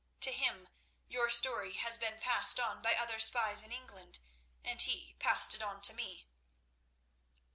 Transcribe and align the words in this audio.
To 0.21 0.31
him 0.31 0.67
your 1.07 1.29
story 1.29 1.73
has 1.75 1.95
been 1.95 2.17
passed 2.17 2.59
on 2.59 2.81
by 2.81 2.95
other 2.95 3.19
spies 3.19 3.61
in 3.61 3.71
England, 3.71 4.19
and 4.63 4.81
he 4.81 5.15
passed 5.19 5.53
it 5.53 5.61
on 5.61 5.79
to 5.83 5.93
me." 5.93 6.25